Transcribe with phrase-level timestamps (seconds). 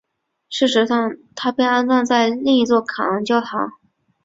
[0.49, 3.69] 事实上她被安葬在另一座卡昂的教堂。